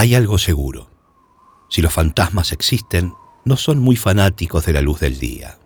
[0.00, 0.88] Hay algo seguro.
[1.68, 3.12] Si los fantasmas existen,
[3.44, 5.58] no son muy fanáticos de la luz del día.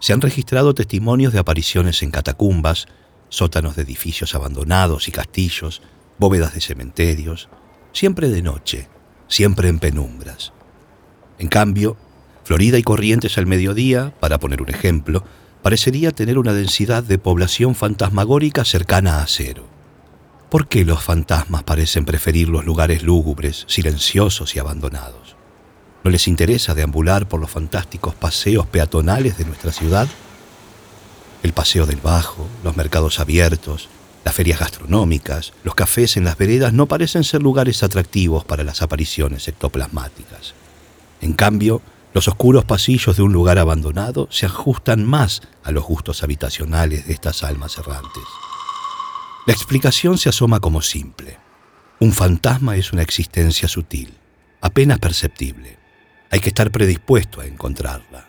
[0.00, 2.86] Se han registrado testimonios de apariciones en catacumbas,
[3.28, 5.82] sótanos de edificios abandonados y castillos,
[6.16, 7.50] bóvedas de cementerios,
[7.92, 8.88] siempre de noche,
[9.28, 10.54] siempre en penumbras.
[11.38, 11.98] En cambio,
[12.44, 15.22] Florida y Corrientes al mediodía, para poner un ejemplo,
[15.60, 19.73] parecería tener una densidad de población fantasmagórica cercana a cero.
[20.54, 25.34] ¿Por qué los fantasmas parecen preferir los lugares lúgubres, silenciosos y abandonados?
[26.04, 30.06] ¿No les interesa deambular por los fantásticos paseos peatonales de nuestra ciudad?
[31.42, 33.88] El paseo del Bajo, los mercados abiertos,
[34.24, 38.80] las ferias gastronómicas, los cafés en las veredas no parecen ser lugares atractivos para las
[38.80, 40.54] apariciones ectoplasmáticas.
[41.20, 46.22] En cambio, los oscuros pasillos de un lugar abandonado se ajustan más a los gustos
[46.22, 48.22] habitacionales de estas almas errantes.
[49.46, 51.36] La explicación se asoma como simple.
[52.00, 54.14] Un fantasma es una existencia sutil,
[54.62, 55.78] apenas perceptible.
[56.30, 58.26] Hay que estar predispuesto a encontrarla.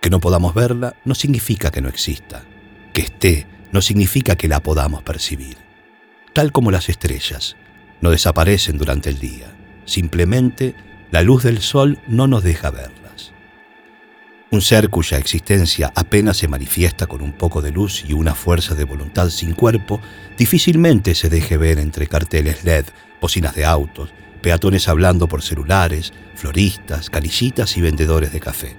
[0.00, 2.44] Que no podamos verla no significa que no exista.
[2.92, 5.56] Que esté no significa que la podamos percibir.
[6.32, 7.56] Tal como las estrellas,
[8.00, 9.52] no desaparecen durante el día.
[9.84, 10.76] Simplemente
[11.10, 13.05] la luz del sol no nos deja verla.
[14.50, 18.76] Un ser cuya existencia apenas se manifiesta con un poco de luz y una fuerza
[18.76, 20.00] de voluntad sin cuerpo,
[20.38, 22.84] difícilmente se deje ver entre carteles LED,
[23.20, 28.76] bocinas de autos, peatones hablando por celulares, floristas, canillitas y vendedores de café.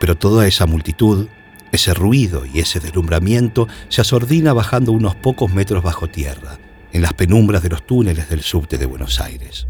[0.00, 1.28] Pero toda esa multitud,
[1.70, 6.58] ese ruido y ese deslumbramiento se asordina bajando unos pocos metros bajo tierra,
[6.92, 9.66] en las penumbras de los túneles del subte de Buenos Aires.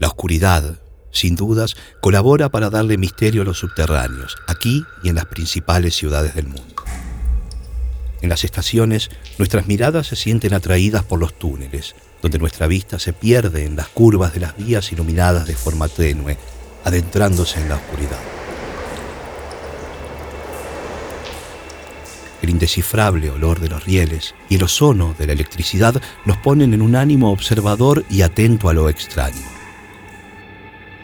[0.00, 0.80] La oscuridad,
[1.10, 6.34] sin dudas, colabora para darle misterio a los subterráneos, aquí y en las principales ciudades
[6.34, 6.84] del mundo.
[8.22, 13.12] En las estaciones, nuestras miradas se sienten atraídas por los túneles, donde nuestra vista se
[13.12, 16.36] pierde en las curvas de las vías iluminadas de forma tenue,
[16.84, 18.20] adentrándose en la oscuridad.
[22.42, 26.82] El indescifrable olor de los rieles y el ozono de la electricidad nos ponen en
[26.82, 29.59] un ánimo observador y atento a lo extraño.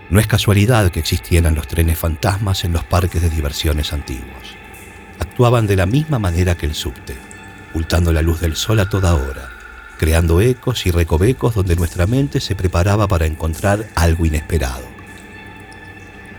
[0.08, 4.56] No es casualidad que existieran los trenes fantasmas en los parques de diversiones antiguos.
[5.18, 7.16] Actuaban de la misma manera que el subte,
[7.70, 9.50] ocultando la luz del sol a toda hora,
[9.98, 14.86] creando ecos y recovecos donde nuestra mente se preparaba para encontrar algo inesperado.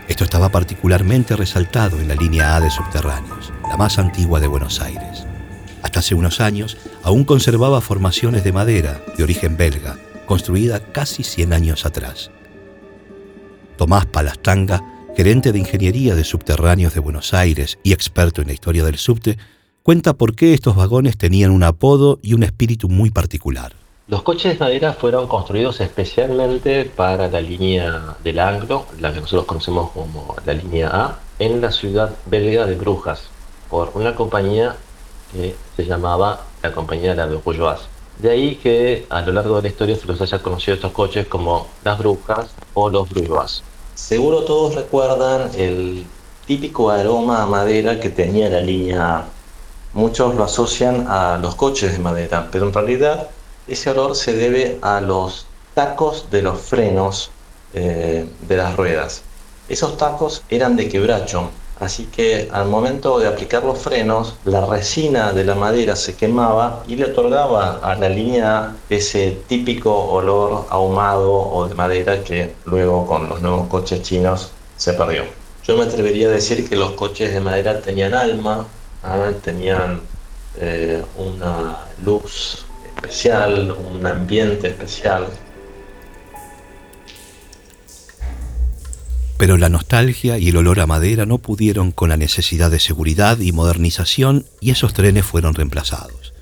[0.08, 4.80] Esto estaba particularmente resaltado en la línea A de subterráneos, la más antigua de Buenos
[4.80, 5.26] Aires.
[5.82, 11.52] Hasta hace unos años aún conservaba formaciones de madera de origen belga, construida casi 100
[11.52, 12.30] años atrás.
[13.78, 14.82] Tomás Palastanga,
[15.16, 19.38] gerente de ingeniería de subterráneos de Buenos Aires y experto en la historia del subte,
[19.84, 23.72] cuenta por qué estos vagones tenían un apodo y un espíritu muy particular.
[24.08, 29.46] Los coches de madera fueron construidos especialmente para la línea del Anglo, la que nosotros
[29.46, 33.30] conocemos como la línea A, en la ciudad belga de Brujas,
[33.70, 34.74] por una compañía
[35.32, 37.78] que se llamaba la compañía de la Bourgeois.
[38.18, 41.26] De ahí que a lo largo de la historia se los haya conocido estos coches
[41.28, 43.62] como las brujas o los Bourgeois.
[43.94, 46.04] Seguro todos recuerdan el
[46.46, 49.24] típico aroma a madera que tenía la línea A.
[49.92, 53.28] Muchos lo asocian a los coches de madera, pero en realidad
[53.68, 57.30] ese olor se debe a los tacos de los frenos
[57.72, 59.22] eh, de las ruedas.
[59.68, 61.50] Esos tacos eran de quebracho,
[61.80, 66.82] así que al momento de aplicar los frenos, la resina de la madera se quemaba
[66.88, 73.06] y le otorgaba a la línea ese típico olor ahumado o de madera que luego
[73.06, 75.24] con los nuevos coches chinos se perdió.
[75.64, 78.66] Yo me atrevería a decir que los coches de madera tenían alma,
[79.02, 79.30] ¿ah?
[79.42, 80.00] tenían
[80.56, 82.64] eh, una luz
[82.96, 85.26] especial, un ambiente especial.
[89.38, 93.38] Pero la nostalgia y el olor a madera no pudieron con la necesidad de seguridad
[93.38, 96.34] y modernización y esos trenes fueron reemplazados.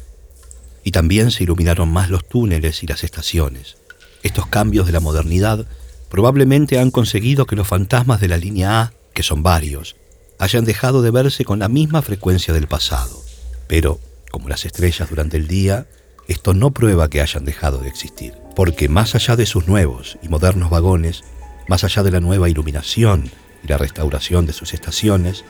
[0.83, 3.77] Y también se iluminaron más los túneles y las estaciones.
[4.23, 5.67] Estos cambios de la modernidad
[6.09, 9.97] probablemente han conseguido que los fantasmas de la línea A, que son varios,
[10.39, 13.23] hayan dejado de verse con la misma frecuencia del pasado.
[13.69, 14.01] Pero,
[14.31, 15.87] como las estrellas durante el día,
[16.29, 20.29] esto no prueba que hayan dejado de existir, porque más allá de sus nuevos y
[20.29, 21.25] modernos vagones,
[21.69, 23.31] más allá de la nueva iluminación
[23.63, 25.45] y la restauración de sus estaciones,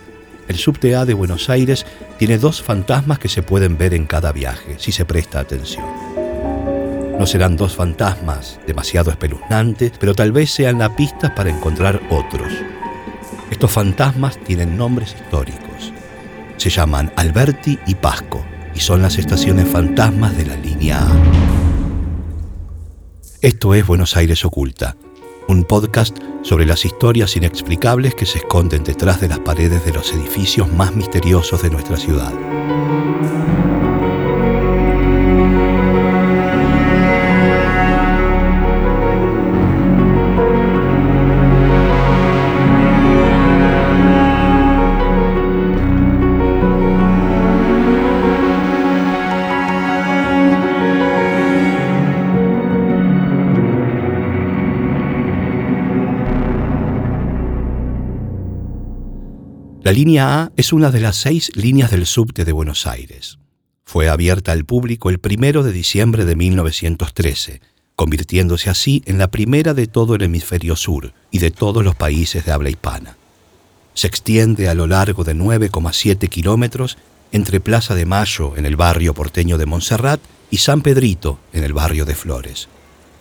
[0.49, 1.87] el subte A de Buenos Aires
[2.19, 5.85] tiene dos fantasmas que se pueden ver en cada viaje, si se presta atención.
[7.19, 12.53] No serán dos fantasmas demasiado espeluznantes, pero tal vez sean la pista para encontrar otros.
[13.51, 15.93] Estos fantasmas tienen nombres históricos.
[16.59, 21.09] Se llaman Alberti y Pasco y son las estaciones fantasmas de la línea A.
[23.41, 24.97] Esto es Buenos Aires Oculta,
[25.49, 30.13] un podcast sobre las historias inexplicables que se esconden detrás de las paredes de los
[30.13, 32.33] edificios más misteriosos de nuestra ciudad.
[59.87, 63.39] La línea A es una de las seis líneas del subte de Buenos Aires.
[63.85, 67.61] Fue abierta al público el primero de diciembre de 1913,
[67.95, 72.45] convirtiéndose así en la primera de todo el hemisferio sur y de todos los países
[72.45, 73.17] de habla hispana.
[73.95, 76.99] Se extiende a lo largo de 9,7 kilómetros
[77.31, 81.75] entre Plaza de Mayo, en el barrio porteño de Montserrat, y San Pedrito, en el
[81.75, 82.67] barrio de Flores.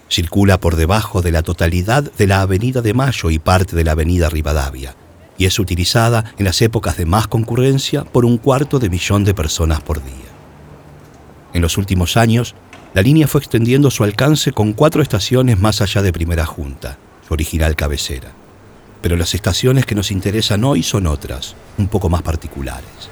[0.09, 3.91] Circula por debajo de la totalidad de la Avenida de Mayo y parte de la
[3.91, 4.95] Avenida Rivadavia
[5.37, 9.33] y es utilizada en las épocas de más concurrencia por un cuarto de millón de
[9.33, 10.13] personas por día.
[11.53, 12.55] En los últimos años,
[12.93, 16.97] la línea fue extendiendo su alcance con cuatro estaciones más allá de Primera Junta,
[17.27, 18.31] su original cabecera.
[19.01, 23.09] Pero las estaciones que nos interesan hoy son otras, un poco más particulares.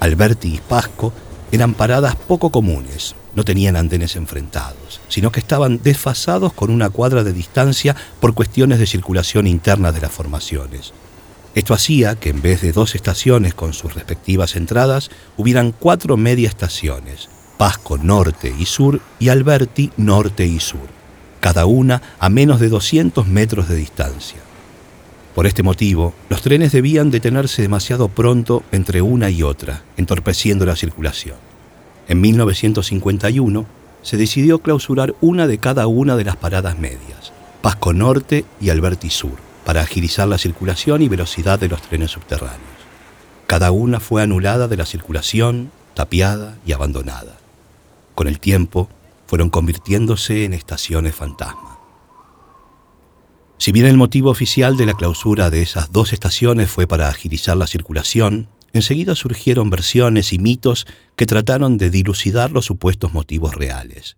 [0.00, 1.12] Alberti y Pasco
[1.50, 7.24] eran paradas poco comunes, no tenían andenes enfrentados, sino que estaban desfasados con una cuadra
[7.24, 10.92] de distancia por cuestiones de circulación interna de las formaciones,
[11.54, 16.48] esto hacía que en vez de dos estaciones con sus respectivas entradas, hubieran cuatro media
[16.48, 20.88] estaciones, Pasco Norte y Sur y Alberti Norte y Sur,
[21.40, 24.38] cada una a menos de 200 metros de distancia.
[25.34, 30.76] Por este motivo, los trenes debían detenerse demasiado pronto entre una y otra, entorpeciendo la
[30.76, 31.36] circulación.
[32.08, 33.66] En 1951
[34.02, 39.10] se decidió clausurar una de cada una de las paradas medias, Pasco Norte y Alberti
[39.10, 42.62] Sur para agilizar la circulación y velocidad de los trenes subterráneos.
[43.46, 47.36] Cada una fue anulada de la circulación, tapiada y abandonada.
[48.14, 48.88] Con el tiempo,
[49.26, 51.78] fueron convirtiéndose en estaciones fantasma.
[53.58, 57.54] Si bien el motivo oficial de la clausura de esas dos estaciones fue para agilizar
[57.54, 64.16] la circulación, enseguida surgieron versiones y mitos que trataron de dilucidar los supuestos motivos reales.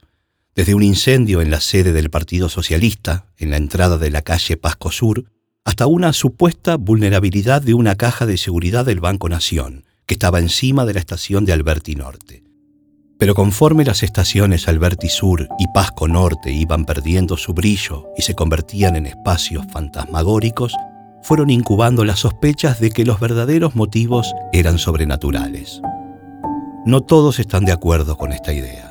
[0.54, 4.56] Desde un incendio en la sede del Partido Socialista, en la entrada de la calle
[4.56, 5.24] Pasco Sur,
[5.64, 10.84] hasta una supuesta vulnerabilidad de una caja de seguridad del Banco Nación, que estaba encima
[10.84, 12.44] de la estación de Alberti Norte.
[13.18, 18.34] Pero conforme las estaciones Alberti Sur y Pasco Norte iban perdiendo su brillo y se
[18.34, 20.74] convertían en espacios fantasmagóricos,
[21.22, 25.82] fueron incubando las sospechas de que los verdaderos motivos eran sobrenaturales.
[26.86, 28.90] No todos están de acuerdo con esta idea.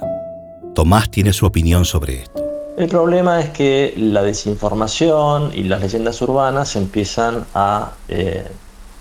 [0.75, 2.48] Tomás tiene su opinión sobre esto.
[2.79, 8.49] El problema es que la desinformación y las leyendas urbanas empiezan a eh,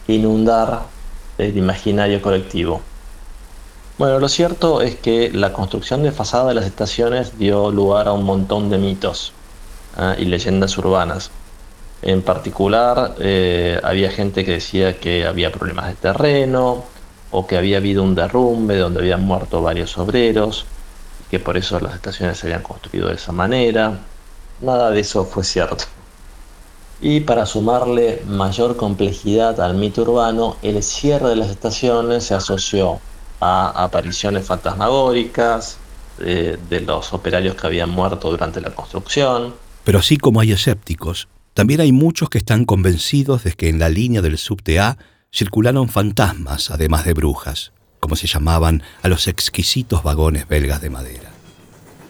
[0.09, 0.81] inundar
[1.39, 2.81] el imaginario colectivo.
[3.97, 8.15] Bueno, lo cierto es que la construcción de fachada de las estaciones dio lugar a
[8.15, 9.33] un montón de mitos
[9.97, 10.17] ¿ah?
[10.19, 11.31] y leyendas urbanas.
[12.03, 16.83] En particular, eh, había gente que decía que había problemas de terreno
[17.31, 20.67] o que había habido un derrumbe donde habían muerto varios obreros
[21.31, 23.99] que por eso las estaciones se habían construido de esa manera.
[24.61, 25.85] Nada de eso fue cierto.
[27.01, 33.01] Y para sumarle mayor complejidad al mito urbano, el cierre de las estaciones se asoció
[33.41, 35.79] a apariciones fantasmagóricas
[36.19, 39.55] de, de los operarios que habían muerto durante la construcción.
[39.85, 43.89] Pero así como hay escépticos, también hay muchos que están convencidos de que en la
[43.89, 44.99] línea del subte A
[45.31, 51.31] circularon fantasmas, además de brujas como se llamaban a los exquisitos vagones belgas de madera.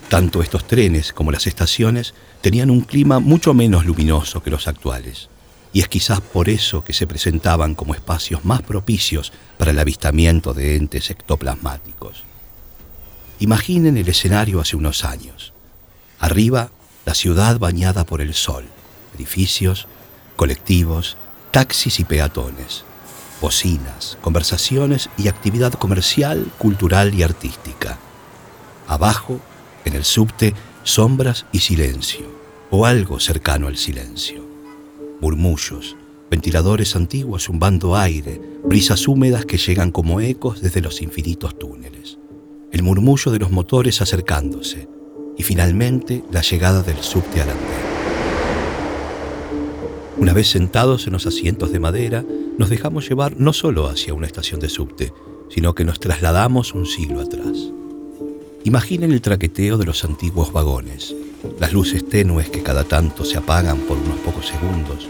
[0.09, 5.29] Tanto estos trenes como las estaciones tenían un clima mucho menos luminoso que los actuales,
[5.73, 10.55] y es quizás por eso que se presentaban como espacios más propicios para el avistamiento
[10.55, 12.25] de entes ectoplasmáticos.
[13.41, 15.53] Imaginen el escenario hace unos años.
[16.19, 16.71] Arriba,
[17.05, 18.65] la ciudad bañada por el sol,
[19.15, 19.87] edificios,
[20.37, 21.17] colectivos,
[21.53, 22.88] taxis y peatones
[23.41, 27.99] bocinas, conversaciones y actividad comercial, cultural y artística.
[28.87, 29.41] Abajo,
[29.85, 32.27] en el subte, sombras y silencio,
[32.71, 34.43] o algo cercano al silencio.
[35.21, 35.97] Murmullos,
[36.31, 42.19] ventiladores antiguos zumbando aire, brisas húmedas que llegan como ecos desde los infinitos túneles.
[42.71, 44.89] El murmullo de los motores acercándose
[45.37, 47.88] y finalmente la llegada del subte al andén.
[50.19, 52.25] Una vez sentados en los asientos de madera,
[52.59, 55.13] nos dejamos llevar no solo hacia una estación de subte,
[55.49, 57.71] sino que nos trasladamos un siglo atrás.
[58.65, 61.15] Imaginen el traqueteo de los antiguos vagones,
[61.61, 65.09] las luces tenues que cada tanto se apagan por unos pocos segundos,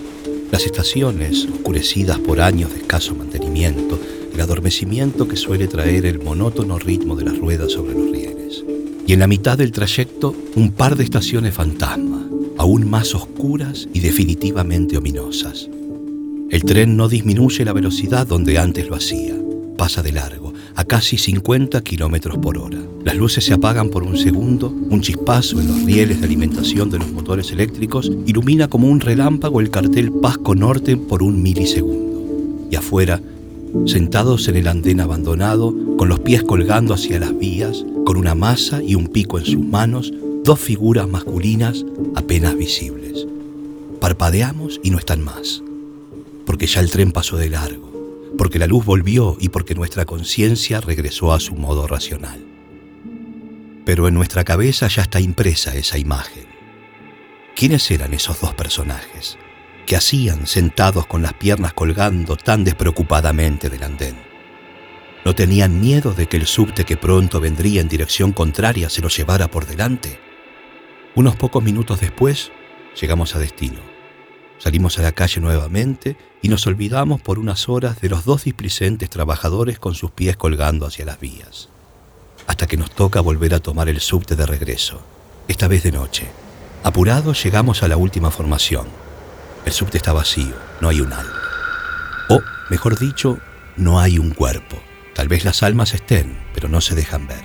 [0.53, 3.99] las estaciones oscurecidas por años de escaso mantenimiento,
[4.35, 8.63] el adormecimiento que suele traer el monótono ritmo de las ruedas sobre los rieles.
[9.07, 12.28] Y en la mitad del trayecto, un par de estaciones fantasma,
[12.59, 15.71] aún más oscuras y definitivamente ominosas.
[16.51, 19.35] El tren no disminuye la velocidad donde antes lo hacía,
[19.77, 22.79] pasa de largo, a casi 50 kilómetros por hora.
[23.05, 26.99] Las luces se apagan por un segundo, un chispazo en los rieles de alimentación de
[26.99, 32.67] los motores eléctricos ilumina como un relámpago el cartel Pasco Norte por un milisegundo.
[32.71, 33.21] Y afuera,
[33.87, 38.83] sentados en el andén abandonado, con los pies colgando hacia las vías, con una masa
[38.83, 40.13] y un pico en sus manos,
[40.49, 43.27] dos figuras masculinas apenas visibles.
[44.01, 45.63] Parpadeamos y no están más,
[46.47, 47.87] porque ya el tren pasó de largo
[48.39, 52.43] porque la luz volvió y porque nuestra conciencia regresó a su modo racional.
[53.85, 56.47] Pero en nuestra cabeza ya está impresa esa imagen.
[57.55, 59.37] ¿Quiénes eran esos dos personajes?
[59.85, 64.17] que hacían sentados con las piernas colgando tan despreocupadamente del andén?
[65.25, 69.09] ¿No tenían miedo de que el subte que pronto vendría en dirección contraria se lo
[69.09, 70.28] llevara por delante?
[71.19, 72.53] Unos pocos minutos después,
[73.01, 73.81] llegamos a destino.
[74.59, 79.11] Salimos a la calle nuevamente y nos olvidamos por unas horas de los dos displicentes
[79.11, 81.71] trabajadores con sus pies colgando hacia las vías.
[82.47, 85.03] Hasta que nos toca volver a tomar el subte de regreso,
[85.49, 86.29] esta vez de noche.
[86.85, 88.87] Apurados llegamos a la última formación.
[89.65, 91.43] El subte está vacío, no hay un alma.
[92.29, 93.41] O, mejor dicho,
[93.77, 94.77] no hay un cuerpo.
[95.17, 97.43] Tal vez las almas estén, pero no se dejan ver.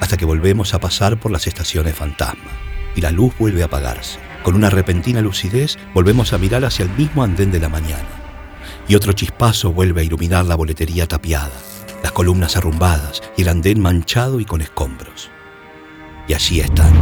[0.00, 4.18] Hasta que volvemos a pasar por las estaciones fantasma y la luz vuelve a apagarse.
[4.42, 8.08] Con una repentina lucidez volvemos a mirar hacia el mismo andén de la mañana.
[8.88, 11.52] Y otro chispazo vuelve a iluminar la boletería tapiada,
[12.02, 15.30] las columnas arrumbadas y el andén manchado y con escombros.
[16.28, 16.92] Y allí están.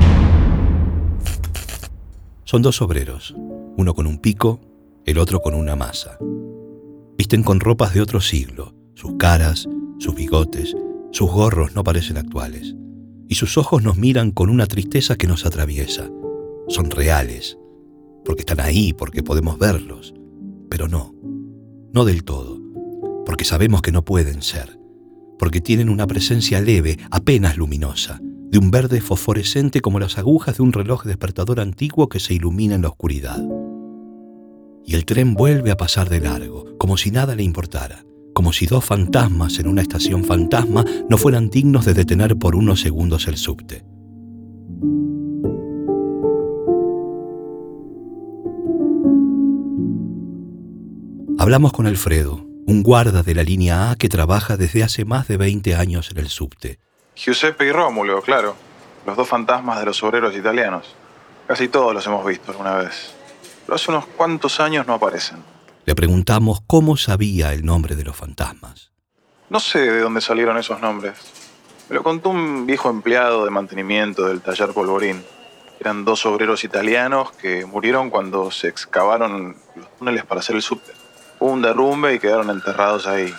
[2.44, 3.34] Son dos obreros,
[3.76, 4.60] uno con un pico,
[5.04, 6.18] el otro con una masa.
[7.18, 9.68] Visten con ropas de otro siglo, sus caras,
[9.98, 10.74] sus bigotes,
[11.10, 12.74] sus gorros no parecen actuales,
[13.32, 16.10] y sus ojos nos miran con una tristeza que nos atraviesa
[16.68, 17.56] son reales,
[18.26, 20.12] porque están ahí, porque podemos verlos,
[20.68, 21.14] pero no,
[21.94, 22.60] no del todo,
[23.24, 24.78] porque sabemos que no pueden ser,
[25.38, 30.64] porque tienen una presencia leve, apenas luminosa, de un verde fosforescente como las agujas de
[30.64, 33.42] un reloj despertador antiguo que se ilumina en la oscuridad.
[34.84, 38.66] Y el tren vuelve a pasar de largo, como si nada le importara, como si
[38.66, 43.36] dos fantasmas en una estación fantasma no fueran dignos de detener por unos segundos el
[43.36, 43.84] subte.
[51.38, 55.36] Hablamos con Alfredo, un guarda de la línea A que trabaja desde hace más de
[55.36, 56.78] 20 años en el subte.
[57.16, 58.54] Giuseppe y Rómulo, claro.
[59.06, 60.94] Los dos fantasmas de los obreros italianos.
[61.48, 63.12] Casi todos los hemos visto alguna vez.
[63.66, 65.38] Pero hace unos cuantos años no aparecen.
[65.84, 68.92] Le preguntamos cómo sabía el nombre de los fantasmas.
[69.50, 71.18] No sé de dónde salieron esos nombres.
[71.88, 75.24] Me lo contó un viejo empleado de mantenimiento del taller Polvorín.
[75.80, 80.92] Eran dos obreros italianos que murieron cuando se excavaron los túneles para hacer el subte.
[81.40, 83.34] Hubo un derrumbe y quedaron enterrados ahí,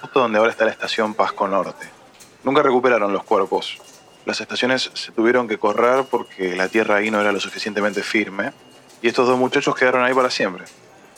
[0.00, 1.88] justo donde ahora está la estación Pasco Norte.
[2.42, 3.78] Nunca recuperaron los cuerpos.
[4.26, 8.52] Las estaciones se tuvieron que correr porque la tierra ahí no era lo suficientemente firme
[9.00, 10.64] y estos dos muchachos quedaron ahí para siempre.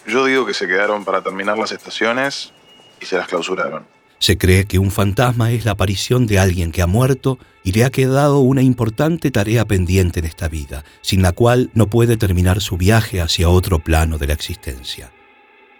[0.06, 2.52] Yo digo que se quedaron para terminar las estaciones
[3.00, 3.86] y se las clausuraron.
[4.18, 7.84] Se cree que un fantasma es la aparición de alguien que ha muerto y le
[7.84, 12.60] ha quedado una importante tarea pendiente en esta vida, sin la cual no puede terminar
[12.60, 15.10] su viaje hacia otro plano de la existencia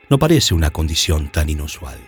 [0.09, 1.99] no parece una condición tan inusual.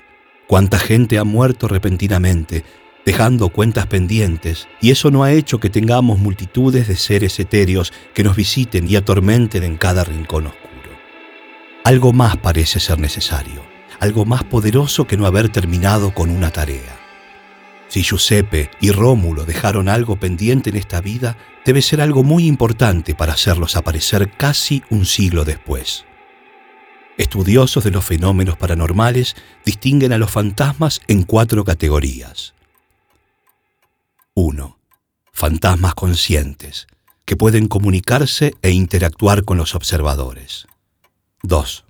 [0.46, 2.64] ¿Cuánta gente ha muerto repentinamente,
[3.04, 8.24] dejando cuentas pendientes, y eso no ha hecho que tengamos multitudes de seres etéreos que
[8.24, 10.67] nos visiten y atormenten en cada rincón oscuro?
[11.88, 13.62] Algo más parece ser necesario,
[13.98, 17.00] algo más poderoso que no haber terminado con una tarea.
[17.88, 23.14] Si Giuseppe y Rómulo dejaron algo pendiente en esta vida, debe ser algo muy importante
[23.14, 26.04] para hacerlos aparecer casi un siglo después.
[27.16, 32.52] Estudiosos de los fenómenos paranormales distinguen a los fantasmas en cuatro categorías.
[34.34, 34.78] 1.
[35.32, 36.86] Fantasmas conscientes,
[37.24, 40.66] que pueden comunicarse e interactuar con los observadores.
[41.44, 41.84] 2.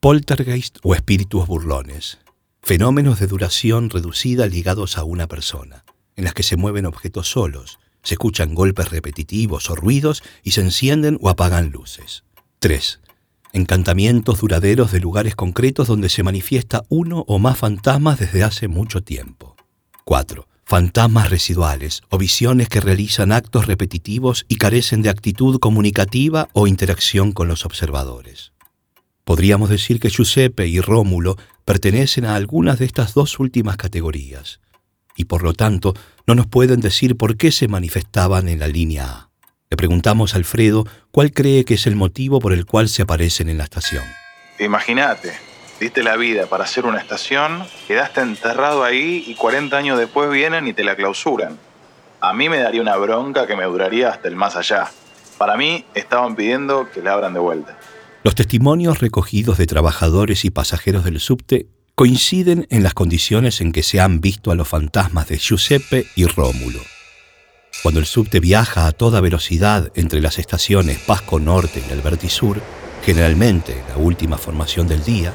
[0.00, 2.18] Poltergeist o espíritus burlones,
[2.62, 7.78] fenómenos de duración reducida ligados a una persona, en las que se mueven objetos solos,
[8.02, 12.24] se escuchan golpes repetitivos o ruidos y se encienden o apagan luces.
[12.58, 13.00] 3
[13.52, 19.02] encantamientos duraderos de lugares concretos donde se manifiesta uno o más fantasmas desde hace mucho
[19.02, 19.56] tiempo.
[20.04, 20.46] 4.
[20.64, 27.32] fantasmas residuales o visiones que realizan actos repetitivos y carecen de actitud comunicativa o interacción
[27.32, 28.52] con los observadores.
[29.30, 34.58] Podríamos decir que Giuseppe y Rómulo pertenecen a algunas de estas dos últimas categorías,
[35.14, 35.94] y por lo tanto
[36.26, 39.30] no nos pueden decir por qué se manifestaban en la línea A.
[39.70, 43.48] Le preguntamos a Alfredo cuál cree que es el motivo por el cual se aparecen
[43.48, 44.02] en la estación.
[44.58, 45.32] Imagínate,
[45.78, 50.66] diste la vida para hacer una estación, quedaste enterrado ahí y 40 años después vienen
[50.66, 51.56] y te la clausuran.
[52.20, 54.90] A mí me daría una bronca que me duraría hasta el más allá.
[55.38, 57.78] Para mí estaban pidiendo que la abran de vuelta.
[58.22, 63.82] Los testimonios recogidos de trabajadores y pasajeros del subte coinciden en las condiciones en que
[63.82, 66.80] se han visto a los fantasmas de Giuseppe y Rómulo.
[67.82, 72.60] Cuando el subte viaja a toda velocidad entre las estaciones Pasco Norte y Alberti Sur,
[73.02, 75.32] generalmente la última formación del día,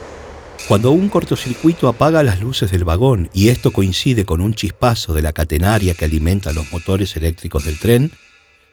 [0.68, 5.24] cuando un cortocircuito apaga las luces del vagón y esto coincide con un chispazo de
[5.24, 8.12] la catenaria que alimenta los motores eléctricos del tren,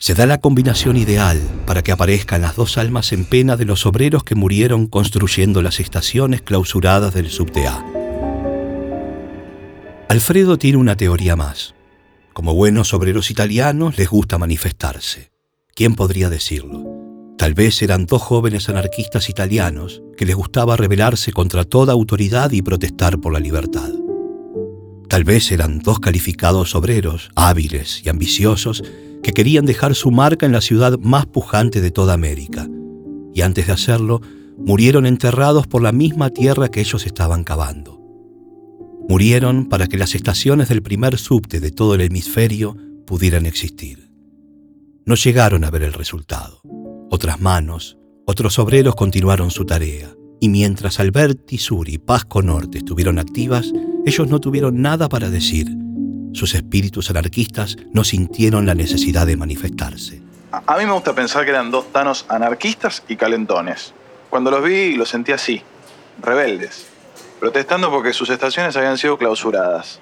[0.02, 3.87] se da la combinación ideal para que aparezcan las dos almas en pena de los
[3.87, 7.68] obreros que murieron construyendo las estaciones clausuradas del subte.
[10.09, 11.76] Alfredo tiene una teoría más.
[12.32, 15.30] Como buenos obreros italianos les gusta manifestarse.
[15.73, 16.82] ¿Quién podría decirlo?
[17.38, 22.61] Tal vez eran dos jóvenes anarquistas italianos que les gustaba rebelarse contra toda autoridad y
[22.61, 23.90] protestar por la libertad.
[25.09, 28.82] Tal vez eran dos calificados obreros, hábiles y ambiciosos,
[29.22, 32.68] que querían dejar su marca en la ciudad más pujante de toda América,
[33.34, 34.20] y antes de hacerlo,
[34.58, 38.00] murieron enterrados por la misma tierra que ellos estaban cavando.
[39.08, 42.76] Murieron para que las estaciones del primer subte de todo el hemisferio
[43.06, 44.10] pudieran existir.
[45.04, 46.62] No llegaron a ver el resultado
[47.12, 53.18] otras manos, otros obreros continuaron su tarea, y mientras Alberti Sur y Pasco Norte estuvieron
[53.18, 53.70] activas,
[54.06, 55.68] ellos no tuvieron nada para decir.
[56.32, 60.22] Sus espíritus anarquistas no sintieron la necesidad de manifestarse.
[60.50, 63.94] A, mí me gusta pensar que eran dos tanos anarquistas y calentones.
[64.28, 65.62] Cuando los vi, los sentí así,
[66.20, 66.87] rebeldes,
[67.40, 70.00] protestando porque sus estaciones habían sido clausuradas.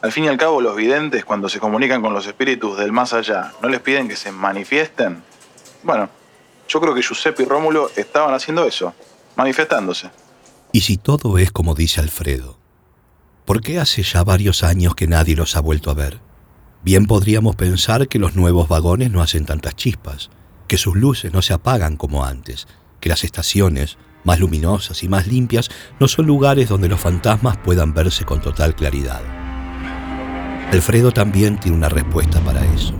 [0.00, 3.12] Al fin y al cabo, los videntes, cuando se comunican con los espíritus del más
[3.12, 5.22] allá, ¿no les piden que se manifiesten?
[5.84, 6.08] Bueno,
[6.68, 8.94] yo creo que Giuseppe y Rómulo estaban haciendo eso,
[9.36, 10.10] manifestándose.
[10.72, 12.58] Y si todo es como dice Alfredo,
[13.44, 16.20] ¿por qué hace ya varios años que nadie los ha vuelto a ver?
[16.82, 20.30] Bien podríamos pensar que los nuevos vagones no hacen tantas chispas,
[20.68, 22.66] que sus luces no se apagan como antes,
[23.00, 27.94] que las estaciones, más luminosas y más limpias, no son lugares donde los fantasmas puedan
[27.94, 29.22] verse con total claridad.
[30.72, 32.94] Alfredo también tiene una respuesta para eso.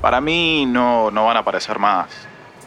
[0.00, 2.06] Para mí no, no van a aparecer más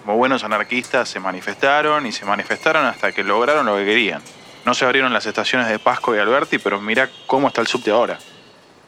[0.09, 4.23] como buenos anarquistas se manifestaron y se manifestaron hasta que lograron lo que querían.
[4.65, 7.91] No se abrieron las estaciones de Pasco y Alberti, pero mira cómo está el subte
[7.91, 8.19] ahora.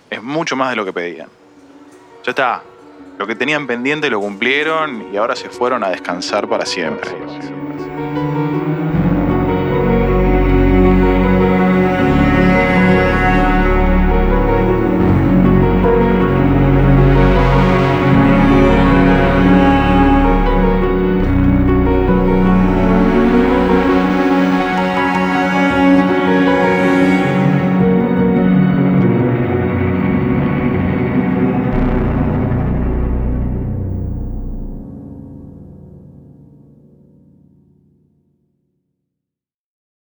[0.10, 1.30] Es mucho más de lo que pedían.
[2.24, 2.64] Ya está.
[3.18, 7.12] Lo que tenían pendiente lo cumplieron y ahora se fueron a descansar para siempre.